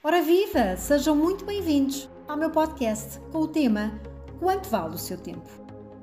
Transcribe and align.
Ora 0.00 0.22
viva! 0.22 0.76
Sejam 0.76 1.16
muito 1.16 1.44
bem-vindos 1.44 2.08
ao 2.28 2.36
meu 2.36 2.50
podcast 2.50 3.18
com 3.32 3.40
o 3.40 3.48
tema 3.48 4.00
Quanto 4.38 4.68
vale 4.68 4.94
o 4.94 4.98
seu 4.98 5.18
tempo? 5.18 5.50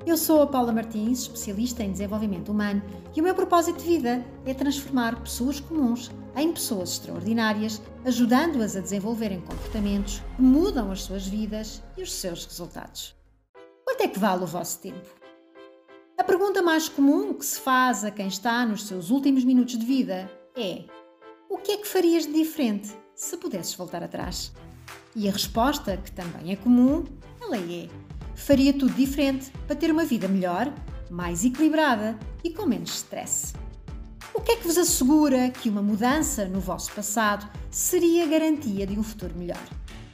Eu 0.05 0.17
sou 0.17 0.41
a 0.41 0.47
Paula 0.47 0.73
Martins, 0.73 1.21
especialista 1.21 1.81
em 1.81 1.93
desenvolvimento 1.93 2.51
humano, 2.51 2.83
e 3.15 3.21
o 3.21 3.23
meu 3.23 3.33
propósito 3.33 3.79
de 3.79 3.85
vida 3.85 4.25
é 4.45 4.53
transformar 4.53 5.21
pessoas 5.21 5.61
comuns 5.61 6.11
em 6.35 6.51
pessoas 6.51 6.91
extraordinárias, 6.91 7.81
ajudando-as 8.03 8.75
a 8.75 8.81
desenvolverem 8.81 9.39
comportamentos 9.39 10.21
que 10.35 10.41
mudam 10.41 10.91
as 10.91 11.03
suas 11.03 11.25
vidas 11.25 11.81
e 11.95 12.03
os 12.03 12.11
seus 12.11 12.45
resultados. 12.45 13.15
Quanto 13.85 14.01
é 14.01 14.09
que 14.09 14.19
vale 14.19 14.43
o 14.43 14.47
vosso 14.47 14.77
tempo? 14.81 15.07
A 16.17 16.23
pergunta 16.23 16.61
mais 16.61 16.89
comum 16.89 17.33
que 17.33 17.45
se 17.45 17.61
faz 17.61 18.03
a 18.03 18.11
quem 18.11 18.27
está 18.27 18.65
nos 18.65 18.87
seus 18.87 19.09
últimos 19.09 19.45
minutos 19.45 19.77
de 19.77 19.85
vida 19.85 20.29
é: 20.53 20.83
o 21.49 21.57
que 21.57 21.71
é 21.71 21.77
que 21.77 21.87
farias 21.87 22.25
de 22.25 22.33
diferente 22.33 23.04
se 23.15 23.37
pudesses 23.37 23.73
voltar 23.73 24.03
atrás? 24.03 24.51
E 25.15 25.29
a 25.29 25.31
resposta, 25.31 25.95
que 25.97 26.11
também 26.11 26.51
é 26.51 26.55
comum, 26.55 27.05
ela 27.41 27.57
é: 27.57 27.87
faria 28.35 28.73
tudo 28.73 28.93
diferente 28.93 29.51
para 29.65 29.75
ter 29.75 29.89
uma 29.89 30.03
vida 30.03 30.27
melhor, 30.27 30.71
mais 31.09 31.45
equilibrada 31.45 32.19
e 32.43 32.49
com 32.49 32.65
menos 32.65 32.93
stress. 32.95 33.53
O 34.33 34.41
que 34.41 34.51
é 34.51 34.55
que 34.57 34.67
vos 34.67 34.77
assegura 34.77 35.49
que 35.49 35.69
uma 35.69 35.81
mudança 35.81 36.45
no 36.45 36.59
vosso 36.59 36.91
passado 36.91 37.49
seria 37.71 38.27
garantia 38.27 38.85
de 38.85 38.99
um 38.99 39.03
futuro 39.03 39.33
melhor? 39.37 39.63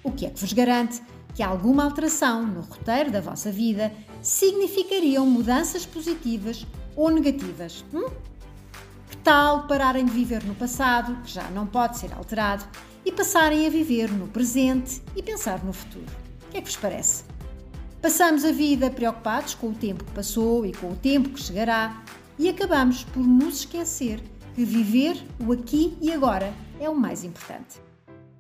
O 0.04 0.12
que 0.12 0.28
é 0.28 0.30
que 0.30 0.40
vos 0.40 0.54
garante 0.54 1.02
que 1.34 1.42
alguma 1.42 1.84
alteração 1.84 2.46
no 2.46 2.62
roteiro 2.62 3.10
da 3.10 3.20
vossa 3.20 3.52
vida 3.52 3.92
significariam 4.22 5.26
mudanças 5.26 5.86
positivas 5.86 6.68
ou 6.96 7.10
negativas? 7.10 7.84
Hum? 7.92 8.10
Que 9.10 9.18
tal 9.18 9.66
pararem 9.66 10.06
de 10.06 10.12
viver 10.12 10.44
no 10.44 10.54
passado, 10.54 11.16
que 11.24 11.32
já 11.32 11.50
não 11.50 11.66
pode 11.66 11.98
ser 11.98 12.14
alterado, 12.14 12.64
e 13.06 13.12
passarem 13.12 13.66
a 13.66 13.70
viver 13.70 14.12
no 14.12 14.28
presente 14.28 15.02
e 15.16 15.24
pensar 15.24 15.64
no 15.64 15.74
futuro. 15.74 16.06
O 16.48 16.52
que 16.52 16.58
é 16.58 16.62
que 16.62 16.68
vos 16.68 16.78
parece? 16.78 17.24
Passamos 18.02 18.44
a 18.44 18.52
vida 18.52 18.90
preocupados 18.90 19.54
com 19.54 19.70
o 19.70 19.76
tempo 19.76 20.04
que 20.04 20.12
passou 20.12 20.66
e 20.66 20.72
com 20.72 20.92
o 20.92 20.96
tempo 20.96 21.30
que 21.30 21.42
chegará 21.42 22.04
e 22.38 22.50
acabamos 22.50 23.04
por 23.04 23.26
nos 23.26 23.60
esquecer 23.60 24.20
que 24.56 24.66
viver 24.66 25.22
o 25.40 25.52
aqui 25.52 25.98
e 26.02 26.12
agora 26.12 26.54
é 26.80 26.90
o 26.90 26.96
mais 26.96 27.24
importante. 27.24 27.80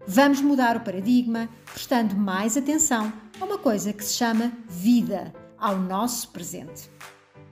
Vamos 0.08 0.41
mudar 0.41 0.75
o 0.75 0.81
paradigma 0.81 1.47
prestando 1.72 2.16
mais 2.16 2.57
atenção 2.57 3.13
a 3.39 3.45
uma 3.45 3.57
coisa 3.57 3.94
que 3.94 4.03
se 4.03 4.16
chama 4.16 4.52
vida, 4.67 5.33
ao 5.57 5.78
nosso 5.78 6.30
presente. 6.30 6.89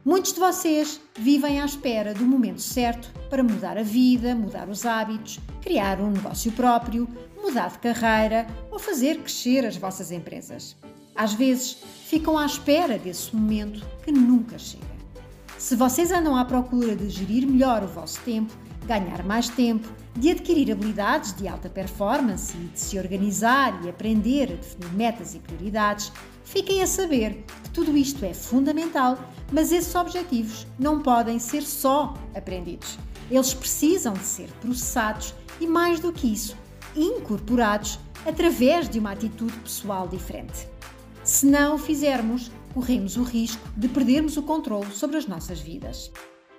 Muitos 0.05 0.31
de 0.31 0.39
vocês 0.39 1.01
vivem 1.17 1.59
à 1.59 1.65
espera 1.65 2.13
do 2.13 2.25
momento 2.25 2.61
certo 2.61 3.11
para 3.29 3.43
mudar 3.43 3.77
a 3.77 3.83
vida, 3.83 4.33
mudar 4.33 4.69
os 4.69 4.85
hábitos, 4.85 5.39
criar 5.61 5.99
um 5.99 6.11
negócio 6.11 6.53
próprio, 6.53 7.07
mudar 7.41 7.69
de 7.69 7.79
carreira 7.79 8.47
ou 8.71 8.79
fazer 8.79 9.17
crescer 9.17 9.65
as 9.65 9.75
vossas 9.75 10.09
empresas. 10.09 10.77
Às 11.13 11.33
vezes, 11.33 11.83
ficam 12.05 12.37
à 12.37 12.45
espera 12.45 12.97
desse 12.97 13.35
momento 13.35 13.85
que 14.01 14.11
nunca 14.11 14.57
chega. 14.57 14.85
Se 15.57 15.75
vocês 15.75 16.11
andam 16.11 16.37
à 16.37 16.45
procura 16.45 16.95
de 16.95 17.09
gerir 17.09 17.45
melhor 17.45 17.83
o 17.83 17.87
vosso 17.87 18.21
tempo, 18.21 18.53
ganhar 18.89 19.23
mais 19.23 19.47
tempo, 19.47 19.87
de 20.17 20.31
adquirir 20.31 20.71
habilidades 20.71 21.35
de 21.35 21.47
alta 21.47 21.69
performance 21.69 22.57
e 22.57 22.65
de 22.69 22.79
se 22.79 22.97
organizar 22.97 23.79
e 23.85 23.89
aprender 23.89 24.51
a 24.51 24.55
definir 24.55 24.93
metas 24.93 25.35
e 25.35 25.39
prioridades, 25.39 26.11
fiquem 26.43 26.81
a 26.81 26.87
saber 26.87 27.45
que 27.63 27.69
tudo 27.69 27.95
isto 27.95 28.25
é 28.25 28.33
fundamental, 28.33 29.15
mas 29.51 29.71
esses 29.71 29.93
objetivos 29.93 30.65
não 30.79 31.03
podem 31.03 31.37
ser 31.37 31.61
só 31.61 32.15
aprendidos. 32.33 32.97
Eles 33.29 33.53
precisam 33.53 34.13
de 34.13 34.23
ser 34.23 34.49
processados 34.59 35.35
e, 35.59 35.67
mais 35.67 35.99
do 35.99 36.11
que 36.11 36.33
isso, 36.33 36.57
incorporados 36.95 37.99
através 38.25 38.89
de 38.89 38.97
uma 38.97 39.11
atitude 39.11 39.55
pessoal 39.59 40.07
diferente. 40.07 40.67
Se 41.23 41.45
não 41.45 41.75
o 41.75 41.77
fizermos, 41.77 42.51
corremos 42.73 43.17
o 43.17 43.23
risco 43.23 43.61
de 43.77 43.87
perdermos 43.87 44.35
o 44.35 44.41
controle 44.41 44.91
sobre 44.93 45.17
as 45.17 45.27
nossas 45.27 45.59
vidas. 45.59 46.11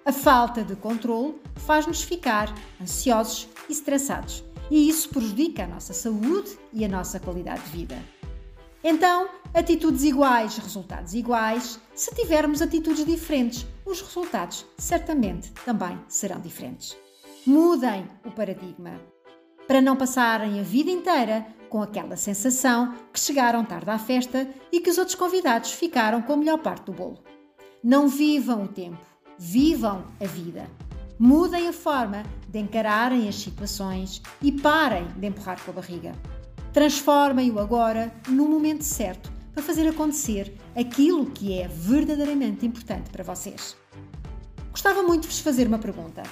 A 0.05 0.13
falta 0.13 0.65
de 0.65 0.75
controle 0.77 1.35
faz-nos 1.57 2.03
ficar 2.03 2.53
ansiosos 2.81 3.47
e 3.69 3.73
estressados, 3.73 4.43
e 4.71 4.89
isso 4.89 5.11
prejudica 5.11 5.65
a 5.65 5.67
nossa 5.67 5.93
saúde 5.93 6.59
e 6.73 6.85
a 6.85 6.89
nossa 6.89 7.21
qualidade 7.21 7.63
de 7.65 7.71
vida. 7.71 8.03
Então, 8.83 9.29
atitudes 9.53 10.03
iguais, 10.05 10.57
resultados 10.57 11.13
iguais. 11.13 11.79
Se 11.95 12.15
tivermos 12.15 12.63
atitudes 12.63 13.05
diferentes, 13.05 13.67
os 13.85 14.01
resultados 14.01 14.65
certamente 14.79 15.53
também 15.67 15.99
serão 16.09 16.41
diferentes. 16.41 16.97
Mudem 17.47 18.07
o 18.25 18.31
paradigma 18.31 18.99
para 19.67 19.83
não 19.83 19.97
passarem 19.97 20.59
a 20.59 20.63
vida 20.63 20.91
inteira 20.91 21.47
com 21.69 21.83
aquela 21.83 22.17
sensação 22.17 22.95
que 23.13 23.21
chegaram 23.21 23.65
tarde 23.65 23.91
à 23.91 23.99
festa 23.99 24.49
e 24.73 24.81
que 24.81 24.91
os 24.91 24.97
outros 24.97 25.15
convidados 25.15 25.73
ficaram 25.73 26.23
com 26.23 26.33
a 26.33 26.37
melhor 26.39 26.59
parte 26.59 26.87
do 26.87 26.93
bolo. 26.93 27.23
Não 27.85 28.09
vivam 28.09 28.65
o 28.65 28.69
tempo, 28.69 29.10
vivam 29.43 30.05
a 30.21 30.27
vida. 30.27 30.69
Mudem 31.19 31.67
a 31.67 31.73
forma 31.73 32.25
de 32.47 32.59
encararem 32.59 33.27
as 33.27 33.37
situações 33.37 34.21
e 34.43 34.53
parem 34.53 35.07
de 35.17 35.27
empurrar 35.27 35.59
com 35.65 35.71
a 35.71 35.75
barriga. 35.75 36.13
Transformem-o 36.75 37.59
agora 37.59 38.13
no 38.29 38.47
momento 38.47 38.85
certo 38.85 39.33
para 39.55 39.63
fazer 39.63 39.89
acontecer 39.89 40.55
aquilo 40.77 41.25
que 41.25 41.59
é 41.59 41.67
verdadeiramente 41.67 42.67
importante 42.67 43.09
para 43.09 43.25
vocês. 43.25 43.75
Gostava 44.71 45.03
muito 45.03 45.23
de 45.23 45.29
vos 45.29 45.41
fazer 45.41 45.67
uma 45.67 45.79
pergunta. 45.79 46.23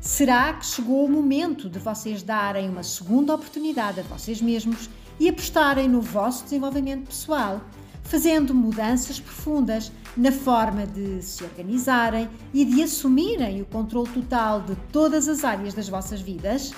Será 0.00 0.54
que 0.54 0.64
chegou 0.64 1.04
o 1.04 1.10
momento 1.10 1.68
de 1.68 1.80
vocês 1.80 2.22
darem 2.22 2.68
uma 2.68 2.84
segunda 2.84 3.34
oportunidade 3.34 3.98
a 3.98 4.04
vocês 4.04 4.40
mesmos 4.40 4.88
e 5.18 5.28
apostarem 5.28 5.88
no 5.88 6.00
vosso 6.00 6.44
desenvolvimento 6.44 7.08
pessoal, 7.08 7.60
fazendo 8.04 8.54
mudanças 8.54 9.18
profundas 9.18 9.90
na 10.16 10.30
forma 10.30 10.86
de 10.86 11.22
se 11.22 11.42
organizarem 11.44 12.28
e 12.52 12.64
de 12.64 12.82
assumirem 12.82 13.60
o 13.62 13.66
controle 13.66 14.08
total 14.08 14.60
de 14.60 14.76
todas 14.92 15.28
as 15.28 15.44
áreas 15.44 15.74
das 15.74 15.88
vossas 15.88 16.20
vidas? 16.20 16.72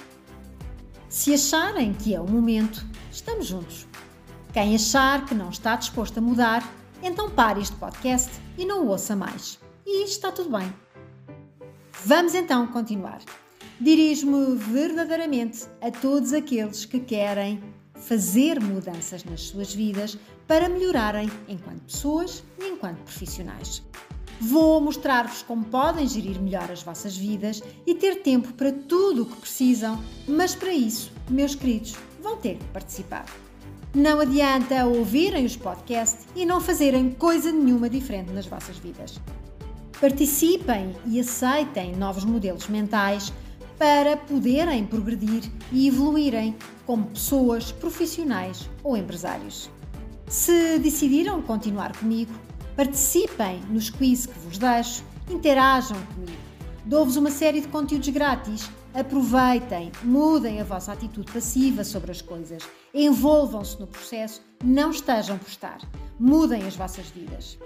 Se 1.08 1.32
acharem 1.32 1.92
que 1.92 2.14
é 2.14 2.20
o 2.20 2.28
momento, 2.28 2.84
estamos 3.10 3.46
juntos. 3.46 3.86
Quem 4.52 4.75
achar 4.75 5.25
que 5.26 5.34
não 5.34 5.50
está 5.50 5.76
disposto 5.76 6.19
a 6.19 6.20
mudar, 6.20 6.66
então 7.02 7.30
pare 7.30 7.60
este 7.60 7.76
podcast 7.76 8.30
e 8.56 8.64
não 8.64 8.84
o 8.84 8.88
ouça 8.88 9.14
mais. 9.14 9.58
E 9.84 10.04
está 10.04 10.32
tudo 10.32 10.56
bem. 10.58 10.72
Vamos 12.04 12.34
então 12.34 12.66
continuar. 12.66 13.20
Dirijo-me 13.80 14.56
verdadeiramente 14.56 15.66
a 15.82 15.91
todos 15.91 16.32
aqueles 16.32 16.84
que 16.84 16.98
querem 16.98 17.62
fazer 17.96 18.60
mudanças 18.60 19.24
nas 19.24 19.42
suas 19.42 19.74
vidas 19.74 20.18
para 20.46 20.68
melhorarem 20.68 21.30
enquanto 21.48 21.82
pessoas 21.82 22.44
e 22.58 22.68
enquanto 22.68 22.98
profissionais. 22.98 23.82
Vou 24.40 24.80
mostrar-vos 24.80 25.42
como 25.42 25.64
podem 25.64 26.06
gerir 26.06 26.40
melhor 26.40 26.70
as 26.70 26.82
vossas 26.82 27.16
vidas 27.16 27.62
e 27.86 27.94
ter 27.94 28.16
tempo 28.16 28.52
para 28.52 28.70
tudo 28.70 29.22
o 29.22 29.26
que 29.26 29.36
precisam, 29.36 30.02
mas 30.28 30.54
para 30.54 30.74
isso, 30.74 31.10
meus 31.28 31.54
queridos, 31.54 31.96
vão 32.22 32.36
ter 32.36 32.58
que 32.58 32.64
participar. 32.66 33.24
Não 33.94 34.20
adianta 34.20 34.84
ouvirem 34.84 35.46
os 35.46 35.56
podcasts 35.56 36.26
e 36.36 36.44
não 36.44 36.60
fazerem 36.60 37.10
coisa 37.12 37.50
nenhuma 37.50 37.88
diferente 37.88 38.30
nas 38.30 38.44
vossas 38.44 38.76
vidas. 38.76 39.18
Participem 39.98 40.94
e 41.06 41.18
aceitem 41.18 41.96
novos 41.96 42.26
modelos 42.26 42.68
mentais 42.68 43.32
para 43.78 44.16
poderem 44.16 44.84
progredir 44.87 45.42
e 45.70 45.88
evoluírem 45.88 46.56
como 46.87 47.06
pessoas, 47.06 47.72
profissionais 47.72 48.69
ou 48.82 48.97
empresários. 48.97 49.70
Se 50.28 50.78
decidiram 50.78 51.42
continuar 51.42 51.97
comigo, 51.97 52.32
Participem 52.76 53.62
nos 53.70 53.88
quiz 53.88 54.26
que 54.26 54.38
vos 54.38 54.59
deixo, 54.59 55.03
interajam 55.31 55.97
comigo. 56.14 56.37
Dou-vos 56.84 57.16
uma 57.16 57.31
série 57.31 57.62
de 57.62 57.69
conteúdos 57.69 58.10
grátis. 58.10 58.70
Aproveitem, 58.92 59.91
mudem 60.04 60.60
a 60.60 60.64
vossa 60.64 60.93
atitude 60.93 61.32
passiva 61.32 61.84
sobre 61.84 62.10
as 62.10 62.20
coisas, 62.20 62.62
envolvam-se 62.93 63.81
no 63.81 63.87
processo, 63.87 64.43
não 64.62 64.90
estejam 64.90 65.38
por 65.38 65.49
estar. 65.49 65.78
Mudem 66.20 66.67
as 66.67 66.76
vossas 66.76 67.06
vidas. 67.08 67.58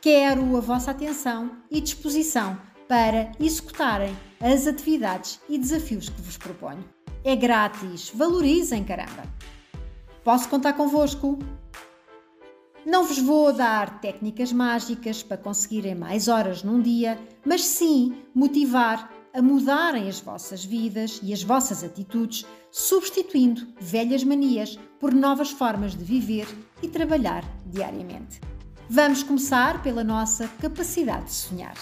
Quero 0.00 0.56
a 0.56 0.60
vossa 0.60 0.90
atenção 0.90 1.50
e 1.70 1.78
disposição 1.78 2.58
para 2.88 3.32
executarem 3.40 4.16
as 4.40 4.66
atividades 4.66 5.40
e 5.48 5.58
desafios 5.58 6.08
que 6.08 6.20
vos 6.22 6.36
proponho. 6.36 6.84
É 7.24 7.34
grátis, 7.34 8.10
valorizem, 8.14 8.84
caramba! 8.84 9.24
Posso 10.22 10.48
contar 10.48 10.74
convosco? 10.74 11.38
Não 12.84 13.04
vos 13.04 13.18
vou 13.18 13.52
dar 13.52 14.00
técnicas 14.00 14.52
mágicas 14.52 15.22
para 15.22 15.36
conseguirem 15.36 15.94
mais 15.94 16.28
horas 16.28 16.62
num 16.62 16.80
dia, 16.80 17.18
mas 17.44 17.64
sim 17.64 18.22
motivar 18.34 19.12
a 19.34 19.42
mudarem 19.42 20.08
as 20.08 20.20
vossas 20.20 20.64
vidas 20.64 21.20
e 21.22 21.32
as 21.32 21.42
vossas 21.42 21.84
atitudes, 21.84 22.46
substituindo 22.70 23.66
velhas 23.78 24.24
manias 24.24 24.78
por 24.98 25.12
novas 25.12 25.50
formas 25.50 25.94
de 25.94 26.04
viver 26.04 26.46
e 26.82 26.88
trabalhar 26.88 27.44
diariamente. 27.66 28.40
Vamos 28.88 29.22
começar 29.22 29.82
pela 29.82 30.04
nossa 30.04 30.48
capacidade 30.60 31.26
de 31.26 31.32
sonhar. 31.32 31.76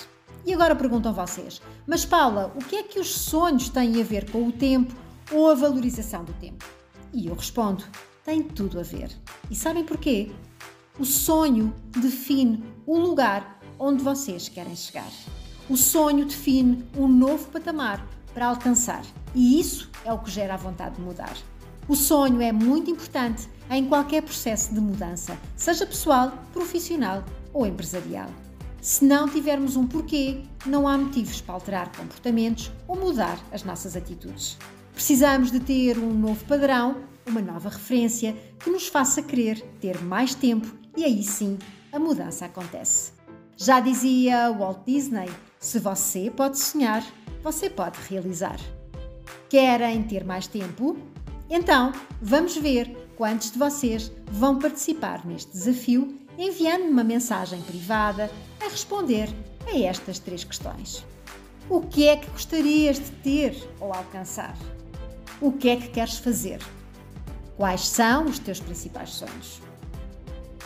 E 0.46 0.52
agora 0.52 0.75
perguntam 0.75 1.12
vocês: 1.12 1.61
Mas 1.87 2.05
Paula, 2.05 2.52
o 2.55 2.58
que 2.58 2.76
é 2.76 2.82
que 2.82 3.00
os 3.00 3.14
sonhos 3.14 3.69
têm 3.69 4.00
a 4.00 4.05
ver 4.05 4.31
com 4.31 4.46
o 4.46 4.52
tempo 4.52 4.94
ou 5.32 5.50
a 5.50 5.55
valorização 5.55 6.25
do 6.25 6.32
tempo? 6.35 6.64
E 7.12 7.26
eu 7.26 7.35
respondo: 7.35 7.85
tem 8.25 8.43
tudo 8.43 8.79
a 8.79 8.82
ver. 8.82 9.11
E 9.50 9.55
sabem 9.55 9.85
porquê? 9.85 10.31
O 10.99 11.05
sonho 11.05 11.75
define 11.88 12.64
o 12.87 12.99
lugar 12.99 13.61
onde 13.79 14.02
vocês 14.02 14.49
querem 14.49 14.76
chegar. 14.76 15.11
O 15.69 15.76
sonho 15.76 16.26
define 16.26 16.85
um 16.97 17.08
novo 17.08 17.50
patamar 17.50 18.06
para 18.32 18.47
alcançar 18.47 19.02
e 19.35 19.58
isso 19.58 19.90
é 20.05 20.12
o 20.12 20.19
que 20.19 20.31
gera 20.31 20.55
a 20.55 20.58
vontade 20.58 20.97
de 20.97 21.02
mudar. 21.02 21.37
O 21.88 21.97
sonho 21.97 22.40
é 22.40 22.52
muito 22.52 22.90
importante 22.90 23.49
em 23.70 23.87
qualquer 23.87 24.23
processo 24.23 24.75
de 24.75 24.81
mudança, 24.81 25.38
seja 25.56 25.87
pessoal, 25.87 26.32
profissional 26.52 27.25
ou 27.52 27.67
empresarial. 27.67 28.29
Se 28.85 29.03
não 29.03 29.27
tivermos 29.27 29.77
um 29.77 29.87
porquê, 29.87 30.43
não 30.67 30.87
há 30.87 30.99
motivos 30.99 31.41
para 31.41 31.55
alterar 31.55 31.91
comportamentos 31.97 32.71
ou 32.87 32.95
mudar 32.95 33.41
as 33.51 33.65
nossas 33.65 33.97
atitudes. 33.97 34.59
Precisamos 34.93 35.51
de 35.51 35.59
ter 35.59 35.97
um 35.97 36.13
novo 36.13 36.45
padrão, 36.45 36.99
uma 37.27 37.41
nova 37.41 37.71
referência 37.71 38.37
que 38.61 38.69
nos 38.69 38.87
faça 38.87 39.23
querer 39.23 39.59
ter 39.81 40.03
mais 40.03 40.35
tempo 40.35 40.71
e 40.95 41.03
aí 41.03 41.23
sim 41.23 41.57
a 41.91 41.99
mudança 41.99 42.45
acontece. 42.45 43.13
Já 43.57 43.81
dizia 43.81 44.53
Walt 44.53 44.85
Disney: 44.85 45.31
se 45.59 45.79
você 45.79 46.31
pode 46.31 46.59
sonhar, 46.59 47.03
você 47.43 47.71
pode 47.71 47.99
realizar. 48.11 48.61
Querem 49.49 50.03
ter 50.03 50.25
mais 50.25 50.47
tempo? 50.47 50.95
Então, 51.49 51.91
vamos 52.21 52.55
ver 52.59 53.04
quantos 53.16 53.50
de 53.50 53.58
vocês 53.58 54.11
vão 54.31 54.58
participar 54.58 55.25
neste 55.26 55.52
desafio 55.52 56.19
enviando-me 56.38 56.90
uma 56.90 57.05
mensagem 57.05 57.61
privada 57.62 58.31
a 58.61 58.69
responder 58.69 59.28
a 59.66 59.78
estas 59.78 60.19
três 60.19 60.44
questões. 60.44 61.05
O 61.69 61.81
que 61.81 62.08
é 62.08 62.16
que 62.16 62.31
gostarias 62.31 62.99
de 62.99 63.11
ter 63.22 63.69
ou 63.81 63.93
alcançar? 63.93 64.56
O 65.40 65.52
que 65.52 65.69
é 65.69 65.76
que 65.76 65.88
queres 65.88 66.19
fazer? 66.19 66.61
Quais 67.56 67.87
são 67.87 68.26
os 68.26 68.38
teus 68.38 68.61
principais 68.61 69.11
sonhos? 69.11 69.61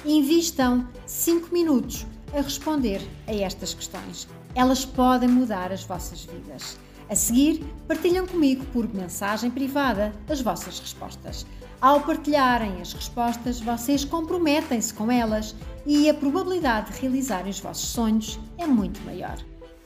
Invistam 0.04 0.88
5 1.06 1.52
minutos 1.52 2.06
a 2.32 2.40
responder 2.40 3.00
a 3.26 3.34
estas 3.34 3.74
questões. 3.74 4.26
Elas 4.54 4.84
podem 4.84 5.28
mudar 5.28 5.72
as 5.72 5.84
vossas 5.84 6.24
vidas. 6.24 6.76
A 7.10 7.14
seguir, 7.14 7.64
partilham 7.86 8.26
comigo 8.26 8.64
por 8.66 8.92
mensagem 8.92 9.50
privada 9.50 10.12
as 10.28 10.42
vossas 10.42 10.78
respostas. 10.78 11.46
Ao 11.80 12.00
partilharem 12.02 12.82
as 12.82 12.92
respostas, 12.92 13.60
vocês 13.60 14.04
comprometem-se 14.04 14.92
com 14.92 15.10
elas 15.10 15.54
e 15.86 16.10
a 16.10 16.14
probabilidade 16.14 16.92
de 16.92 17.00
realizarem 17.00 17.50
os 17.50 17.60
vossos 17.60 17.88
sonhos 17.88 18.38
é 18.58 18.66
muito 18.66 19.00
maior. 19.02 19.38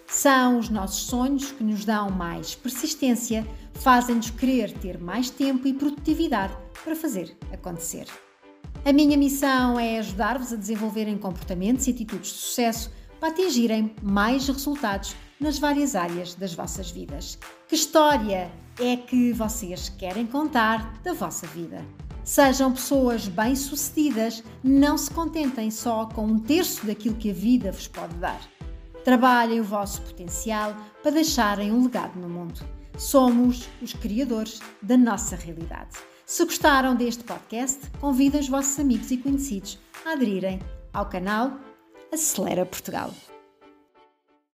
São 0.08 0.58
os 0.58 0.68
nossos 0.68 1.04
sonhos 1.04 1.52
que 1.52 1.62
nos 1.62 1.84
dão 1.84 2.10
mais 2.10 2.56
persistência, 2.56 3.46
fazem-nos 3.74 4.30
querer 4.30 4.72
ter 4.72 4.98
mais 4.98 5.30
tempo 5.30 5.68
e 5.68 5.72
produtividade 5.72 6.56
para 6.82 6.96
fazer 6.96 7.36
acontecer. 7.52 8.06
A 8.84 8.92
minha 8.92 9.16
missão 9.16 9.78
é 9.78 9.98
ajudar-vos 9.98 10.52
a 10.52 10.56
desenvolverem 10.56 11.16
comportamentos 11.16 11.86
e 11.86 11.92
atitudes 11.92 12.32
de 12.32 12.38
sucesso 12.38 12.90
para 13.20 13.28
atingirem 13.28 13.94
mais 14.02 14.48
resultados 14.48 15.14
nas 15.42 15.58
várias 15.58 15.96
áreas 15.96 16.34
das 16.34 16.54
vossas 16.54 16.90
vidas. 16.90 17.38
Que 17.68 17.74
história 17.74 18.50
é 18.80 18.96
que 18.96 19.32
vocês 19.32 19.88
querem 19.88 20.26
contar 20.26 21.00
da 21.02 21.12
vossa 21.12 21.46
vida? 21.48 21.84
Sejam 22.24 22.72
pessoas 22.72 23.26
bem-sucedidas, 23.26 24.44
não 24.62 24.96
se 24.96 25.10
contentem 25.10 25.70
só 25.70 26.06
com 26.06 26.24
um 26.24 26.38
terço 26.38 26.86
daquilo 26.86 27.16
que 27.16 27.30
a 27.30 27.34
vida 27.34 27.72
vos 27.72 27.88
pode 27.88 28.14
dar. 28.14 28.40
Trabalhem 29.04 29.60
o 29.60 29.64
vosso 29.64 30.00
potencial 30.02 30.76
para 31.02 31.10
deixarem 31.10 31.72
um 31.72 31.82
legado 31.82 32.18
no 32.20 32.28
mundo. 32.28 32.60
Somos 32.96 33.68
os 33.82 33.92
criadores 33.92 34.60
da 34.80 34.96
nossa 34.96 35.34
realidade. 35.34 35.98
Se 36.24 36.44
gostaram 36.44 36.94
deste 36.94 37.24
podcast, 37.24 37.80
convidem 38.00 38.40
os 38.40 38.48
vossos 38.48 38.78
amigos 38.78 39.10
e 39.10 39.16
conhecidos 39.16 39.78
a 40.06 40.12
aderirem 40.12 40.60
ao 40.92 41.06
canal 41.06 41.58
Acelera 42.12 42.64
Portugal. 42.64 43.12